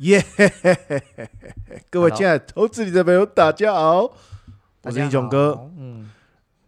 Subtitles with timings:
[0.00, 0.24] 耶！
[1.90, 4.10] 各位亲爱的投资理财朋友，大家好，
[4.82, 5.70] 我是英雄哥，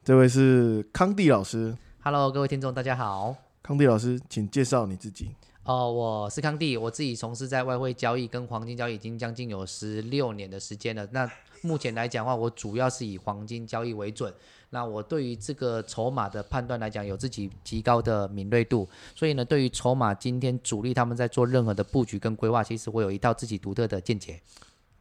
[0.04, 1.74] 这位是康帝老师。
[2.02, 3.34] ，Hello，各位听众，大家好。
[3.62, 5.34] 康帝老师，请介绍你自己。
[5.64, 11.08] 哦，我是康帝，我自己从事在外汇交易跟黄金交易已经将近有十六年的时间了。
[11.12, 11.26] 那
[11.62, 14.32] 目前来讲的话，我主要是以黄金交易为准。
[14.70, 18.88] 那我对于这个筹码的判断来讲，有自己极高的敏锐度。
[19.14, 24.40] 所以呢，对于筹码今天主力他们在做任何的布局跟规划，其实我有一套自己独特的见解。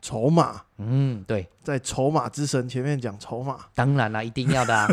[0.02, 3.68] 筹码，嗯，对，在筹码之神前面讲筹码。
[3.74, 4.88] 当然啦，一定要的啊。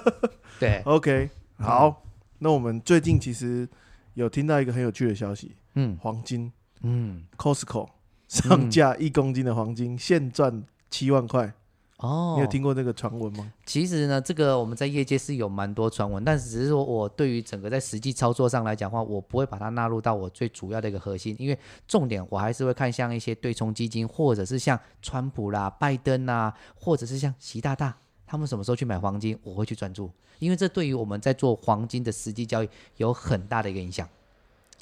[0.60, 2.02] 对，OK，好，
[2.38, 3.68] 那我们最近其实
[4.14, 7.88] 有听到一个很有趣的消息，嗯黄金嗯，Costco
[8.28, 11.52] 上架一公斤的黄金，现赚七万块。
[11.98, 13.52] 哦，你有听过这个传闻吗？
[13.64, 34.08] 其实呢，这个我们在业界是有蛮多传闻，但是只是说我对于整个在实际操作上来讲的话，我不会把它纳入到我最主要的一个核心，因为重点我还是会看像一些对冲基金，或者是像川普啦、拜登啦，或者是像习大大，他们什么时候去买黄金，我会去专注，因为这对于我们在做黄金的实际交易有很大的一个影响。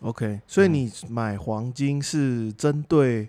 [0.00, 3.28] OK，所以嗯你买黄金是针对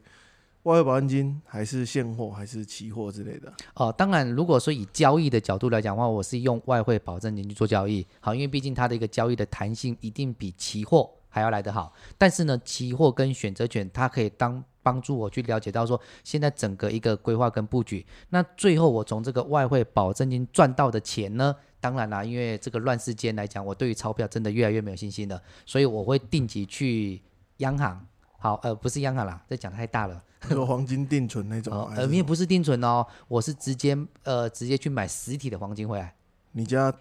[0.64, 3.52] 外汇保证金，还是现货，还是期货之类的？
[3.74, 11.92] 哦，当然，如果说以交易的角度来讲的话，我是用外汇保证金去做交易，好，因为毕竟它的一个交易的弹性一定比期货还要来得好。
[12.16, 18.06] 但是呢，期货跟选择权它可以当帮助我去了解到说现在整个一个规划跟布局。
[18.30, 27.20] 那最后我从这个外汇保证金赚到的钱呢，当然啦，因为这个乱世间来讲，我对于钞票真的越来越没有信心了，所以我会定期去
[27.58, 28.06] 央行。
[28.42, 30.20] 好，呃，不是央行啦，这讲太大了。
[30.50, 36.12] 那个黄金定存那种呃，你也不是定存哦，我是直接呃直接去买实体的黄金回来。
[36.54, 36.92] 你家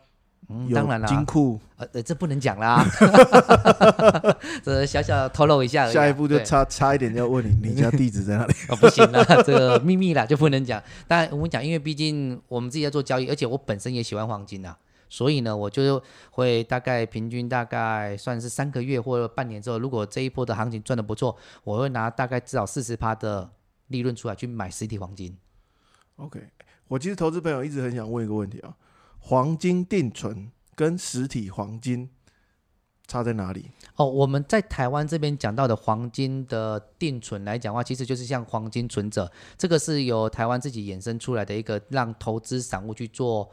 [0.48, 2.84] 嗯，当然啦，金库，呃呃，这不能讲啦，
[4.62, 5.94] 这小小透露一下而已啊。
[5.94, 8.55] 下一步就差差一点就要问你， 你家地址在哪里？
[8.68, 10.83] 哦，不行啦，这个秘密啦就不能讲。
[11.08, 14.77] 当然我们讲，因为毕竟我们自己在做交易，而且我本身也喜欢黄金呐，
[15.11, 16.01] 所以呢，我就
[16.31, 23.51] 会大概平均大概算是三个月或者半年之后，如果这一波的行情赚的不错，我会拿大概至少四十趴的
[23.89, 25.37] 利润出来去买实体黄金。
[26.15, 26.41] OK，
[26.87, 28.77] 我其实投资朋友一直很想问一个问题啊，
[29.19, 32.09] 黄金定存跟实体黄金
[33.09, 33.73] 差在哪里？
[33.97, 39.29] 哦，我们在台湾这边讲到的黄金的定存来讲的话，其实就是像黄金存折，
[39.59, 43.51] 这个是由台湾自己衍生出来的一个让投资散户去做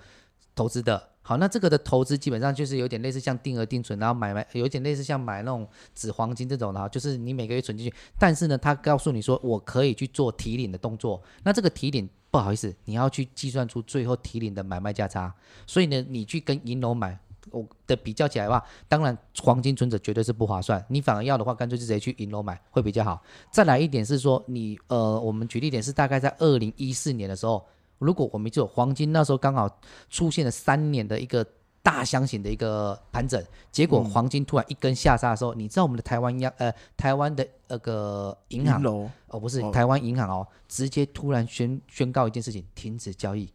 [0.54, 1.10] 投资的。
[1.28, 15.34] 好，那这个的投资基本上就是有点类似像定额定存，然后买买有点类似像买那种纸黄金这种的哈，就是你每个月存进去，但是呢，他告诉你说我可以去做提领的动作，那这个提领不好意思，你要去计算出最后提领的买卖价差，
[15.66, 17.20] 所以呢，你去跟银楼买。
[17.50, 23.24] 我的比较起来的话，当然黄金存折绝对是不划算，你反而要的话，干脆就直接去银楼买会比较好。
[23.50, 27.66] 再来一点是说，你呃，我们举例点是大概在二零一四年的时候，
[28.00, 31.46] 如果我们就黄金那时候刚好出现了三年的一个
[31.82, 33.42] 大箱型的一个盘整，
[33.72, 43.50] 结果黄金突然一根下杀的时候，你知道我们的台湾央呃台湾的那个银行楼哦不是哦台湾银行哦，直接突然宣宣告一件事情，停止交易。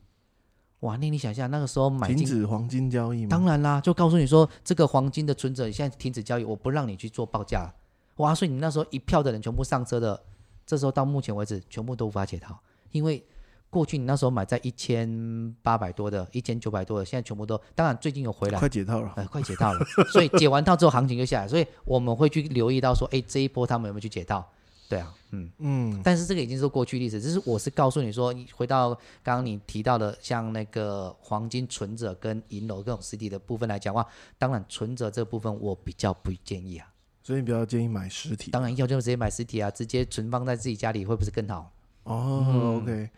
[0.80, 3.28] 哇，那你想一下，那个时候买停止黄金交易吗？
[3.30, 7.74] 当然啦，就告诉你说，这个黄金的存折现在停止交易，我不让你去做报价了。
[8.16, 10.20] 哇，所以你那时候一票的人全部上车的，
[10.66, 12.59] 这时候到目前为止全部都无法解套，
[12.91, 13.24] 因为
[13.72, 19.10] 过去你那时候买在一千八百多的、一千九百多的，现在全部都，当然最近有回来，快解套了。
[19.16, 24.47] 呃，快解套了， 所以解完套之后行情就下来，所以我们会去留意到说，哎，这一波他们有没有去解套？
[24.91, 25.50] 对啊，嗯。
[25.56, 28.91] 嗯，但是这个已经是过去历史，只是我是告诉你说，你回到
[29.22, 34.06] 刚刚你提到的，像那个黄金存折跟银楼这种实体的部分来讲的话，
[34.37, 36.87] 当然存折这部分我比较不建议啊。
[37.22, 38.50] 所以你比较建议买实体。
[38.50, 41.72] 当然要就直接买实体啊，直接存放在自己家里会不是更好？
[42.05, 42.77] 哦、嗯。
[42.77, 43.11] o k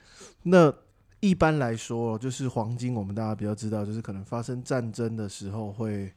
[0.42, 0.72] 那
[1.20, 6.12] 一般来说，就是黄金，我们大家比较知道，就是可能发生战争的时候会，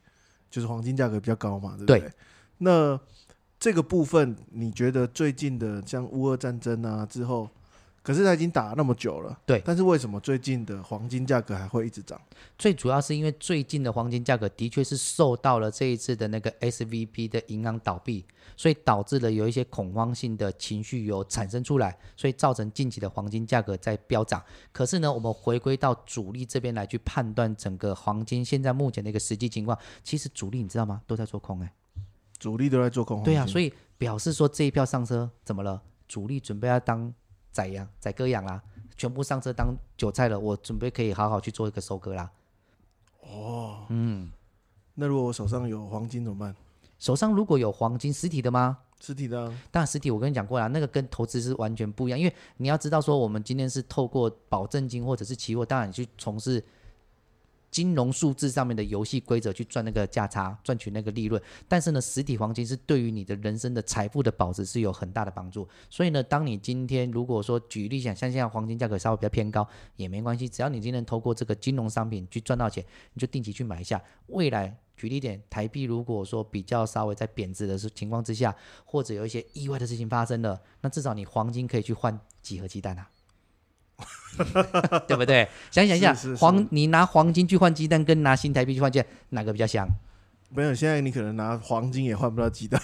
[0.50, 2.00] 就是黄金价格比较高嘛，对不对？
[2.00, 2.12] 对。
[2.58, 3.00] 那
[3.60, 7.50] 这个部分，你觉得最近的像乌俄战争啊之后，
[8.07, 12.18] 可是它已经打了那么久了，对但是为什么最近的黄金价格还会一直涨？
[12.57, 18.25] 最主要是因为最近的黄金价格的确是受到了这一次的那个 SVP 的银行倒闭，
[18.56, 24.42] 所以导致了有一些恐慌性的情绪有产生出来，所以造成近期的黄金价格在飙涨。
[24.71, 31.01] 可是呢，我们回归到主力这边来去判断整个黄金现在目前的一个实际情况，其实主力你知道吗？
[31.06, 31.74] 都在做空哎、
[32.39, 33.21] 主力都在做空。
[33.24, 35.81] 对啊，所以表示说这一票上车怎么了？
[36.07, 37.13] 主力准备要当
[37.57, 38.62] 宰羊、宰割羊啦，
[38.95, 42.30] 全部上车当韭菜了，我准备可以好好去做一个收割啦。
[43.24, 44.31] 哦，嗯，
[44.94, 46.56] 那如果我手上有黄金怎么办？
[47.00, 48.77] 手上如果有黄金实体的吗？
[49.01, 56.63] 实体的啊、当然，实体我跟你讲过了，那个跟投资是完全不一样，因为你要知道说，我们今天是透过保证金或者是期货，当然你去从事
[57.69, 61.42] 金融数字上面的游戏规则去赚那个价差，赚取那个利润。
[61.68, 65.68] 但是呢，实体黄金是对于你的人生的财富的保值是有很大的帮助。
[65.90, 72.84] 所以呢，当你今天如果说举例讲，像现在黄金价格稍微比较偏高也没关系，只要你今天透过这个金融商品去赚到钱，
[73.14, 74.78] 你就定期去买一下，未来。
[74.98, 83.08] 举例点，台币如果说比较稍微在贬值的是情况之下，或者有一些意外的事情发生了，那至少你黄金可以去换几盒鸡蛋啊，
[85.07, 85.48] 对不对？
[85.72, 89.88] 想想一下，是是是黄你拿黄金去换鸡蛋，跟拿新台币去换鸡蛋，哪个比较香？
[90.50, 92.81] 没有，现在你可能拿黄金也换不到鸡蛋，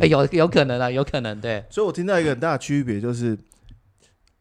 [0.00, 3.38] 哎 有有可能啊，有可能对，所以我听到一个很大的区别就是，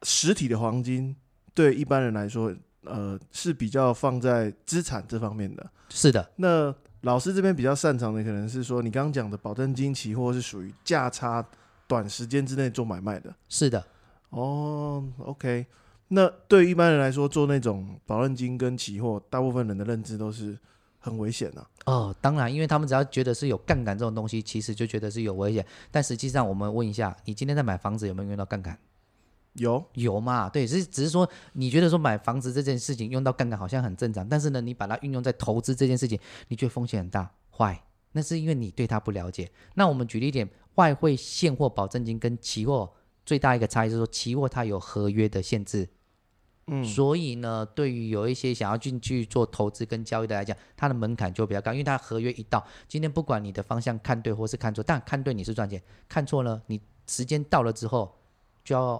[0.04, 1.16] 实体的黄金
[1.54, 5.66] 对一般人来说，呃，是比较放在资产这方面的。
[5.90, 11.46] 是的，那老师这边比较擅长的可能是说，你刚刚讲的保证金期货是属于价差
[11.88, 13.34] 短时间之内做买卖的。
[13.48, 13.82] 是的，
[14.30, 15.66] 哦，OK。
[16.10, 20.58] 那对于一般人来说，做那种保证金跟期货，大部分人的认知都是
[20.98, 25.66] 很危险的、哦，当然，因为他们只要觉得是有杠杆这种东西，其实就觉得是有危险。
[25.92, 28.78] 但实际上，我们问一下，你今天在买房子有没有用到杠杆？
[29.54, 30.50] 有有嘛？
[30.50, 39.52] 对，只是只是说，你觉得说买房子这件事情用到杠杆好像很正常，但是呢，你把它运用在投资这件事情，你觉得风险很大，坏，那是因为你对它不了解。
[39.76, 42.92] 那我们举例一点，外汇现货保证金跟期货
[43.30, 45.88] 最大一个差异是说，期货它有合约的限制，
[46.66, 58.12] 嗯所以呢，对于有一些想要进去做投资跟交易的来讲，它的门槛就比较高，因为它合约一到，今天不管你的方向看对或是看错，但看对你是赚钱，看错了，你时间到了之后
[58.64, 59.00] 就要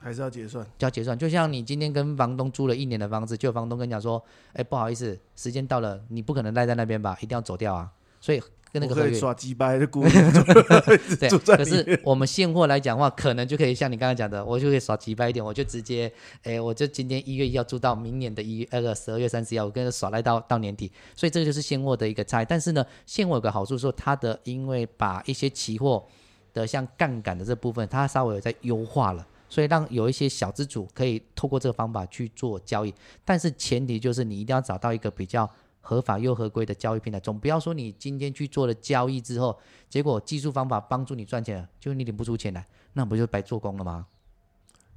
[0.00, 0.66] 还是要结算。
[0.76, 1.16] 就要结算。
[1.16, 4.20] 就像你今天跟房东租了一年的房子，就房东跟你讲说，
[4.54, 7.92] 哎，不好意思，时间到了，你不可能赖在那边吧，一定要走掉啊。
[8.20, 8.42] 所以
[8.78, 10.10] 跟那个合约耍鸡掰的故意
[11.18, 16.12] 对，可是 我们现货来讲的话，可能就可以像你刚才讲的，我就可以耍鸡掰一点，我就直接，
[16.42, 22.46] 哎，我就今天一月一号住到明年的一月那个十二月三十一号，我跟着耍赖到到年底，所以这个就是现货的一个差异。
[22.46, 26.06] 但是呢，现货有个好处说，它的因为把一些期货
[26.52, 29.26] 的像杠杆的这部分，它稍微有在优化了。
[29.48, 32.92] 所以让有一些小资主可以透过这个方法去做交易，
[33.24, 35.48] 但是前提就是你一定要找到一个比较
[35.86, 39.56] 合法又合规的交易平台，总不要说你今天去做了交易之后，
[39.88, 44.08] 结果技术方法帮助你赚钱了，就你领不出钱来，那不就白做工了吗？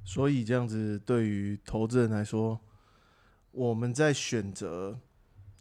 [0.04, 2.58] 所以这样子对于投资人来说，
[3.52, 4.98] 我们在选择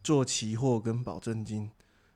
[0.02, 1.70] 做期货跟保证金，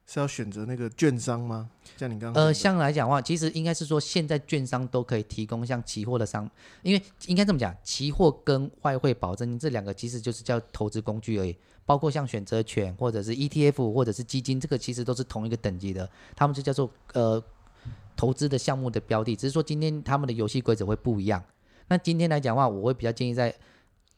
[0.05, 1.69] 是要选择那个券商吗？
[1.97, 6.49] 像你刚刚呃，像来讲的话，其实应该是说，现在券商都可以提供像期货的商，
[6.81, 11.55] 因为应该这么讲，期货跟外汇保证金这两个其实就是叫投资工具而已，
[11.85, 17.41] 包括像选择权或者是 ETF 或者是基金，这个其实都是同一个等级的，他们就叫做呃
[18.15, 21.41] 投资的项目的标的，只是说今天他们的游戏规则会不一样。
[21.87, 23.53] 那今天来讲的话，我会比较建议在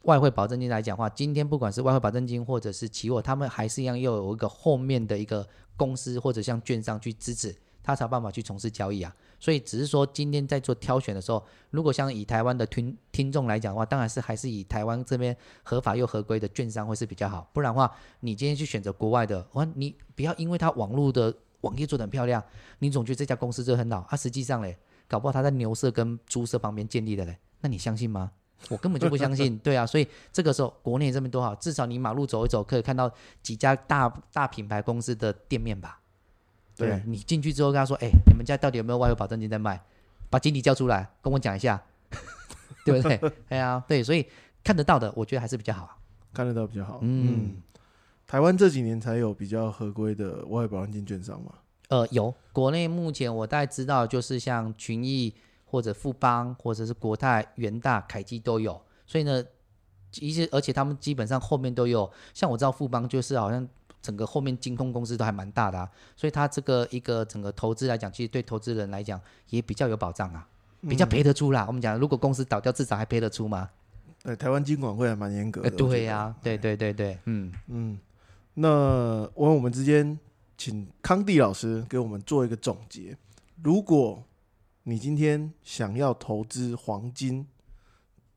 [0.06, 9.14] 外汇保证金来讲的话，今天不管是外汇保证金或者是期货，他们还是一样要有一个后面的一个公司或者像券商去支持，他才有办法去从事交易啊。
[9.40, 17.50] 所以只是说今天在做挑选的时候，如果像以台湾的听听众来讲的话，当然是还是以台湾这边合法又合规的券商会是比较好。
[17.52, 22.44] 不然的话，你今天去选择国外的，哇，你不要因为它网络的网页做的很漂亮，
[22.78, 28.32] 你总觉得这家公司就很好，啊，实际上嘞，搞不好它在牛舍跟猪舍旁边建立的嘞，那你相信吗？
[28.70, 36.00] 我根本就不相信， 对啊，所以这个时候国内这边多好，至少你马路走一走，可以看到几家大大品牌公司的店面吧。
[36.76, 39.82] 对对你进去之后跟他说，哎、你们家到底有没有外汇保证金在卖？
[40.30, 41.82] 把经理叫出来跟我讲一下，
[42.84, 43.32] 对不对？
[43.50, 44.26] 哎呀，对，所以
[44.64, 45.98] 看得到的，我觉得还是比较好。
[46.34, 47.00] 看得到比较好。
[47.02, 47.62] 嗯
[48.28, 51.54] 台湾这几年才有比较合规的外汇保证金券商嘛。
[51.90, 55.34] 呃，有国内目前我大概知道，就是像群益
[55.76, 59.44] 或者富邦或者是国泰、元大、凯基都有，所以呢，
[60.22, 63.68] 一些而且他们基本上后面都有，像我知道富邦就是好像
[64.02, 70.48] 整个后面金控公司都还蛮大的啊，所以它这个一个整个投资来讲，其实对投资人来讲也比较有保障啊，
[70.88, 71.66] 比较赔得出啦。
[71.68, 73.70] 我们讲如果公司倒掉，至少还赔得出嘛。
[74.24, 75.70] 对，台湾金管会还蛮严格的。
[75.72, 78.00] 对呀、对对对对，嗯，嗯，
[78.54, 78.70] 那
[79.34, 80.18] 我我们之间
[80.58, 83.18] 请康帝老师给我们做一个总结。
[83.62, 84.24] 如果
[84.88, 87.48] 你今天想要投资黄金，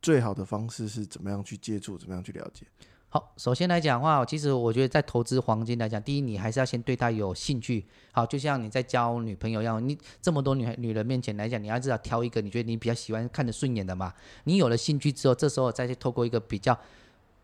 [0.00, 2.66] 最好的方式是怎么样去接触，怎么样去了解？
[3.10, 7.86] 好，首先来讲的话，其实我觉得在投资黄金来讲，第一，你还是要先对它有兴趣。
[8.12, 14.14] 好，就像你在交女朋友一样，你这么多女孩女人面前来讲，你要至少挑一个你觉得你比较喜欢、看得顺眼的嘛。
[14.44, 16.78] 你有了兴趣之后，这时候再去透过一个比较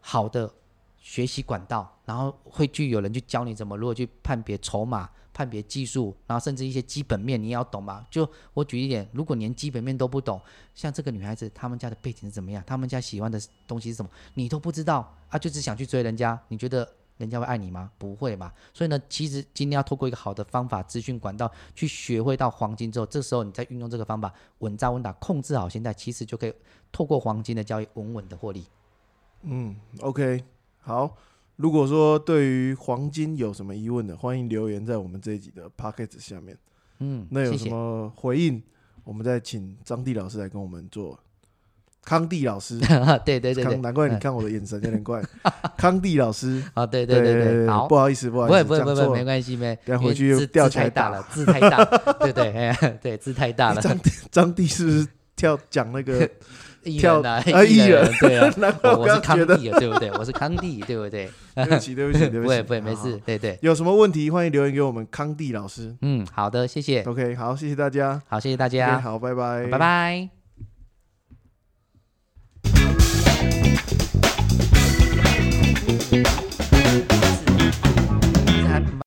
[0.01, 0.51] 好的
[1.05, 8.07] 学习管道，然后会去有人去教你怎么如何去判别筹码、判别技术，然后甚至一些基本面你也要懂嘛。
[8.11, 10.41] 就我举一点，如果连基本面都不懂，
[10.75, 17.91] 像这个女孩子，他们家的背景是怎么样，他们家喜欢的东西是什么，你都不知道啊，就只想去追人家，你觉得人家会爱你吗？
[17.99, 18.51] 不会嘛。
[18.73, 26.55] 所以呢，其实今天要透过一个好的方法、资讯管道去学会到黄金之后，这时候你再运用这个方法，稳扎稳打，控制好心态，其实就可以
[26.91, 28.67] 透过黄金的交易稳稳的获利。
[29.47, 30.43] 嗯，OK，
[30.85, 31.17] 好。
[31.57, 36.57] 如果说对于黄金有什么疑问的，欢迎留言在我们这一集的 p o c k e t 下面。
[36.99, 37.57] 嗯，那有。
[37.57, 38.61] 什么回应，
[39.05, 41.17] 我们再请张帝老师来跟我们做。
[42.05, 42.79] 康帝老师，
[43.25, 45.23] 对对对对，，难怪你嗯看我的眼神有点怪。
[45.79, 47.97] 康帝老师，啊， 对对对对，好不。
[47.97, 49.11] 好意思，不好意思，会不会不会，讲错了。
[49.13, 49.79] 没关系，没。
[49.87, 51.85] 等下回去又字字吊起来打太大了，字太大，
[52.19, 53.81] 对对，哎， 对，字太大了。
[53.81, 53.97] 张
[54.31, 56.29] 张帝是不是跳讲那个？
[56.85, 58.53] 艺人啊，艺人对啊，
[58.97, 60.11] 我是康帝，对不对？
[60.13, 61.29] 我是康帝，对不对？
[61.55, 62.63] 对不起，对不起，对不对？
[62.63, 63.21] 不会，不会，没事。
[63.25, 65.95] 对对，有什么问题欢迎留言给我们康帝老师。
[66.03, 67.03] 嗯，好的，谢谢。
[67.03, 70.29] OK，好，谢谢大家，好，谢谢大家，好，拜拜，拜拜。